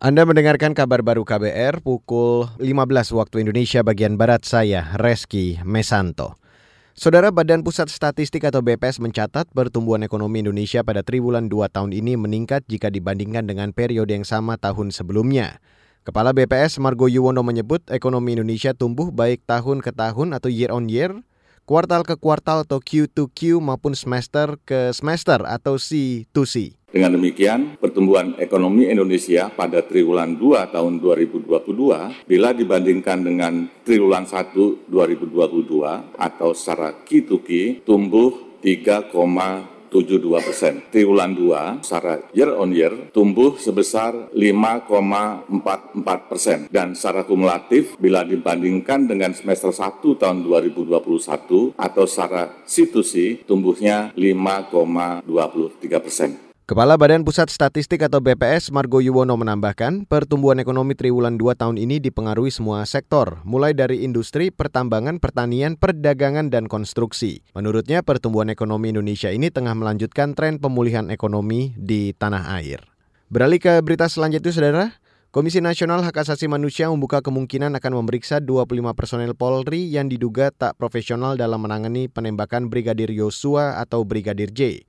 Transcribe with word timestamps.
Anda 0.00 0.24
mendengarkan 0.24 0.72
kabar 0.72 1.04
baru 1.04 1.28
KBR 1.28 1.84
pukul 1.84 2.48
15 2.56 2.72
waktu 3.12 3.44
Indonesia 3.44 3.84
bagian 3.84 4.16
Barat 4.16 4.48
saya, 4.48 4.96
Reski 4.96 5.60
Mesanto. 5.60 6.40
Saudara 6.96 7.28
Badan 7.28 7.60
Pusat 7.60 7.92
Statistik 7.92 8.48
atau 8.48 8.64
BPS 8.64 8.96
mencatat 9.04 9.52
pertumbuhan 9.52 10.00
ekonomi 10.00 10.40
Indonesia 10.40 10.80
pada 10.80 11.04
triwulan 11.04 11.52
2 11.52 11.68
tahun 11.68 11.92
ini 11.92 12.16
meningkat 12.16 12.64
jika 12.64 12.88
dibandingkan 12.88 13.44
dengan 13.44 13.76
periode 13.76 14.16
yang 14.16 14.24
sama 14.24 14.56
tahun 14.56 14.88
sebelumnya. 14.88 15.60
Kepala 16.08 16.32
BPS 16.32 16.80
Margo 16.80 17.04
Yuwono 17.04 17.44
menyebut 17.44 17.84
ekonomi 17.92 18.40
Indonesia 18.40 18.72
tumbuh 18.72 19.12
baik 19.12 19.44
tahun 19.44 19.84
ke 19.84 19.92
tahun 19.92 20.32
atau 20.32 20.48
year 20.48 20.72
on 20.72 20.88
year, 20.88 21.12
kuartal 21.68 22.08
ke 22.08 22.16
kuartal 22.16 22.64
atau 22.64 22.80
Q 22.80 23.04
to 23.12 23.28
Q 23.36 23.60
maupun 23.60 23.92
semester 23.92 24.56
ke 24.64 24.96
semester 24.96 25.44
atau 25.44 25.76
C 25.76 26.24
to 26.32 26.48
C. 26.48 26.79
Dengan 26.90 27.14
demikian, 27.14 27.78
pertumbuhan 27.78 28.34
ekonomi 28.42 28.90
Indonesia 28.90 29.46
pada 29.46 29.78
triwulan 29.86 30.34
2 30.34 30.74
tahun 30.74 30.98
2022 30.98 31.46
bila 32.26 32.50
dibandingkan 32.50 33.22
dengan 33.22 33.70
triwulan 33.86 34.26
1 34.26 34.90
2022 34.90 36.18
atau 36.18 36.50
secara 36.50 36.90
Q2Q 37.06 37.82
tumbuh 37.86 38.58
3,72 38.58 39.14
persen. 40.42 40.82
Triwulan 40.90 41.30
2 41.38 41.86
secara 41.86 42.26
year 42.34 42.58
on 42.58 42.74
year 42.74 43.14
tumbuh 43.14 43.54
sebesar 43.54 44.34
5,44 44.34 46.26
persen. 46.26 46.66
Dan 46.74 46.98
secara 46.98 47.22
kumulatif 47.22 47.94
bila 48.02 48.26
dibandingkan 48.26 49.06
dengan 49.06 49.30
semester 49.30 49.70
1 49.70 50.18
tahun 50.18 50.42
2021 50.42 51.70
atau 51.78 52.04
secara 52.10 52.66
C2C 52.66 53.46
tumbuhnya 53.46 54.10
5,23 54.18 56.02
persen. 56.02 56.49
Kepala 56.70 56.94
Badan 56.94 57.26
Pusat 57.26 57.50
Statistik 57.50 57.98
atau 58.06 58.22
BPS 58.22 58.70
Margo 58.70 59.02
Yuwono 59.02 59.34
menambahkan, 59.34 60.06
pertumbuhan 60.06 60.62
ekonomi 60.62 60.94
triwulan 60.94 61.34
2 61.34 61.58
tahun 61.58 61.74
ini 61.74 61.98
dipengaruhi 61.98 62.54
semua 62.54 62.86
sektor, 62.86 63.42
mulai 63.42 63.74
dari 63.74 64.06
industri, 64.06 64.54
pertambangan, 64.54 65.18
pertanian, 65.18 65.74
perdagangan, 65.74 66.46
dan 66.46 66.70
konstruksi. 66.70 67.42
Menurutnya, 67.58 68.06
pertumbuhan 68.06 68.54
ekonomi 68.54 68.94
Indonesia 68.94 69.34
ini 69.34 69.50
tengah 69.50 69.74
melanjutkan 69.74 70.38
tren 70.38 70.62
pemulihan 70.62 71.10
ekonomi 71.10 71.74
di 71.74 72.14
tanah 72.14 72.54
air. 72.62 72.86
Beralih 73.34 73.58
ke 73.58 73.82
berita 73.82 74.06
selanjutnya, 74.06 74.54
Saudara. 74.54 74.84
Komisi 75.34 75.58
Nasional 75.58 76.06
Hak 76.06 76.22
Asasi 76.22 76.46
Manusia 76.46 76.86
membuka 76.86 77.18
kemungkinan 77.18 77.74
akan 77.82 77.98
memeriksa 77.98 78.38
25 78.38 78.94
personel 78.94 79.34
Polri 79.34 79.90
yang 79.90 80.06
diduga 80.06 80.54
tak 80.54 80.78
profesional 80.78 81.34
dalam 81.34 81.66
menangani 81.66 82.06
penembakan 82.06 82.70
Brigadir 82.70 83.10
Yosua 83.10 83.82
atau 83.82 84.06
Brigadir 84.06 84.54
J. 84.54 84.86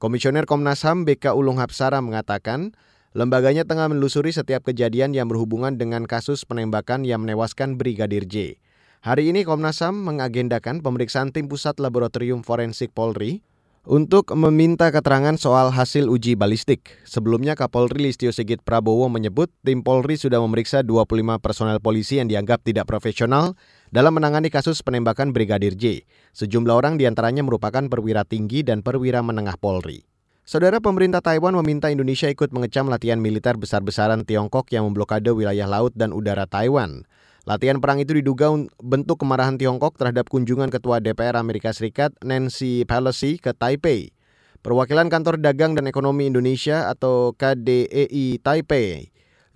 Komisioner 0.00 0.48
Komnas 0.48 0.80
HAM 0.80 1.04
BK 1.04 1.36
Ulung 1.36 1.60
Hapsara 1.60 2.00
mengatakan, 2.00 2.72
lembaganya 3.12 3.68
tengah 3.68 3.92
menelusuri 3.92 4.32
setiap 4.32 4.64
kejadian 4.64 5.12
yang 5.12 5.28
berhubungan 5.28 5.76
dengan 5.76 6.08
kasus 6.08 6.48
penembakan 6.48 7.04
yang 7.04 7.20
menewaskan 7.20 7.76
Brigadir 7.76 8.24
J. 8.24 8.56
Hari 9.04 9.28
ini 9.28 9.44
Komnas 9.44 9.84
HAM 9.84 10.00
mengagendakan 10.00 10.80
pemeriksaan 10.80 11.36
tim 11.36 11.52
pusat 11.52 11.76
laboratorium 11.76 12.40
forensik 12.40 12.96
Polri 12.96 13.44
untuk 13.84 14.32
meminta 14.32 14.88
keterangan 14.88 15.36
soal 15.36 15.68
hasil 15.68 16.08
uji 16.08 16.32
balistik. 16.32 16.96
Sebelumnya 17.04 17.52
Kapolri 17.52 18.08
Listio 18.08 18.32
Sigit 18.32 18.64
Prabowo 18.64 19.12
menyebut 19.12 19.52
tim 19.68 19.84
Polri 19.84 20.16
sudah 20.16 20.40
memeriksa 20.40 20.80
25 20.80 21.36
personel 21.44 21.76
polisi 21.76 22.16
yang 22.16 22.28
dianggap 22.32 22.64
tidak 22.64 22.88
profesional 22.88 23.52
dalam 23.90 24.14
menangani 24.14 24.54
kasus 24.54 24.86
penembakan 24.86 25.34
Brigadir 25.34 25.74
J. 25.74 26.06
Sejumlah 26.30 26.78
orang 26.78 26.94
di 26.94 27.10
antaranya 27.10 27.42
merupakan 27.42 27.82
perwira 27.90 28.22
tinggi 28.22 28.62
dan 28.62 28.86
perwira 28.86 29.18
menengah 29.18 29.58
Polri. 29.58 30.06
Saudara 30.46 30.78
pemerintah 30.82 31.22
Taiwan 31.22 31.54
meminta 31.58 31.90
Indonesia 31.90 32.26
ikut 32.26 32.50
mengecam 32.50 32.90
latihan 32.90 33.18
militer 33.18 33.54
besar-besaran 33.54 34.26
Tiongkok 34.26 34.70
yang 34.74 34.86
memblokade 34.86 35.30
wilayah 35.30 35.66
laut 35.66 35.94
dan 35.94 36.10
udara 36.10 36.46
Taiwan. 36.46 37.06
Latihan 37.46 37.82
perang 37.82 37.98
itu 37.98 38.14
diduga 38.14 38.50
bentuk 38.82 39.22
kemarahan 39.22 39.58
Tiongkok 39.58 39.98
terhadap 39.98 40.30
kunjungan 40.30 40.70
Ketua 40.70 41.02
DPR 41.02 41.38
Amerika 41.38 41.74
Serikat 41.74 42.14
Nancy 42.22 42.86
Pelosi 42.86 43.38
ke 43.38 43.54
Taipei. 43.54 44.14
Perwakilan 44.60 45.08
Kantor 45.08 45.40
Dagang 45.40 45.72
dan 45.72 45.88
Ekonomi 45.88 46.28
Indonesia 46.28 46.92
atau 46.92 47.32
KDEI 47.32 48.38
Taipei 48.44 49.08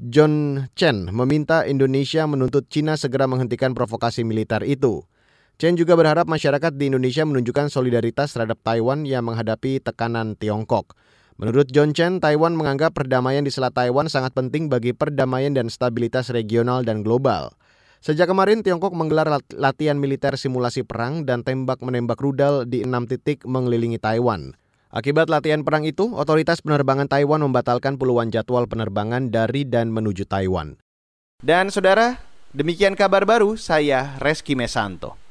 John 0.02 0.66
Chen 0.74 1.06
meminta 1.14 1.62
Indonesia 1.70 2.26
menuntut 2.26 2.66
Cina 2.66 2.98
segera 2.98 3.30
menghentikan 3.30 3.78
provokasi 3.78 4.26
militer 4.26 4.66
itu. 4.66 5.06
Chen 5.54 5.78
juga 5.78 5.94
berharap 5.94 6.26
masyarakat 6.26 6.74
di 6.74 6.90
Indonesia 6.90 7.22
menunjukkan 7.22 7.70
solidaritas 7.70 8.34
terhadap 8.34 8.58
Taiwan 8.66 9.06
yang 9.06 9.22
menghadapi 9.22 9.78
tekanan 9.78 10.34
Tiongkok. 10.34 10.98
Menurut 11.38 11.70
John 11.70 11.94
Chen, 11.94 12.18
Taiwan 12.18 12.58
menganggap 12.58 12.90
perdamaian 12.98 13.46
di 13.46 13.54
Selat 13.54 13.78
Taiwan 13.78 14.10
sangat 14.10 14.34
penting 14.34 14.66
bagi 14.66 14.90
perdamaian 14.90 15.54
dan 15.54 15.70
stabilitas 15.70 16.26
regional 16.34 16.82
dan 16.82 17.06
global. 17.06 17.54
Sejak 18.02 18.26
kemarin, 18.26 18.66
Tiongkok 18.66 18.98
menggelar 18.98 19.30
latihan 19.54 19.94
militer 19.94 20.34
simulasi 20.34 20.82
perang 20.82 21.22
dan 21.22 21.46
tembak-menembak 21.46 22.18
rudal 22.18 22.66
di 22.66 22.82
enam 22.82 23.06
titik 23.06 23.46
mengelilingi 23.46 24.02
Taiwan. 24.02 24.58
Akibat 24.94 25.26
latihan 25.26 25.66
perang 25.66 25.82
itu, 25.82 26.14
otoritas 26.14 26.62
penerbangan 26.62 27.10
Taiwan 27.10 27.42
membatalkan 27.42 27.98
puluhan 27.98 28.30
jadwal 28.30 28.70
penerbangan 28.70 29.26
dari 29.26 29.66
dan 29.66 29.90
menuju 29.90 30.22
Taiwan. 30.22 30.78
Dan 31.42 31.74
saudara, 31.74 32.22
demikian 32.54 32.94
kabar 32.94 33.26
baru 33.26 33.58
saya 33.58 34.14
Reski 34.22 34.54
Mesanto. 34.54 35.23